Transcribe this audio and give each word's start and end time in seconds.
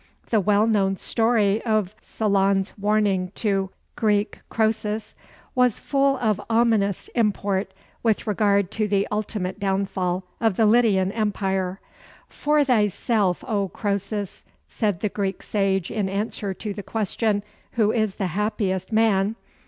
The 0.31 0.39
well 0.39 0.65
known 0.65 0.97
story 0.97 1.61
of 1.61 1.93
Solon's 2.01 2.75
warning 2.75 3.31
to 3.35 3.69
[Greek: 3.95 4.39
Croesus] 4.49 5.13
was 5.53 5.77
full 5.77 6.17
of 6.17 6.41
ominous 6.49 7.07
import 7.09 7.71
with 8.01 8.25
regard 8.25 8.71
to 8.71 8.87
the 8.87 9.07
ultimate 9.11 9.59
downfall 9.59 10.23
of 10.39 10.55
the 10.57 10.65
Lydian 10.65 11.11
Empire: 11.11 11.79
"For 12.27 12.63
thyself, 12.65 13.43
O 13.47 13.67
Croesus," 13.67 14.43
said 14.67 15.01
the 15.01 15.09
Greek 15.09 15.43
sage 15.43 15.91
in 15.91 16.09
answer 16.09 16.51
to 16.55 16.73
the 16.73 16.81
question, 16.81 17.43
"Who 17.73 17.91
is 17.91 18.15
the 18.15 18.25
happiest 18.33 18.91
man?" 18.91 19.35